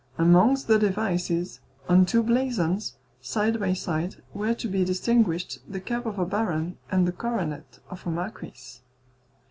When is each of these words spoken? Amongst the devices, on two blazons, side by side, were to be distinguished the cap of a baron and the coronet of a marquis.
Amongst 0.17 0.65
the 0.65 0.79
devices, 0.79 1.59
on 1.87 2.07
two 2.07 2.23
blazons, 2.23 2.95
side 3.21 3.59
by 3.59 3.73
side, 3.73 4.15
were 4.33 4.55
to 4.55 4.67
be 4.67 4.83
distinguished 4.83 5.59
the 5.71 5.79
cap 5.79 6.07
of 6.07 6.17
a 6.17 6.25
baron 6.25 6.79
and 6.89 7.07
the 7.07 7.11
coronet 7.11 7.77
of 7.87 8.07
a 8.07 8.09
marquis. 8.09 8.81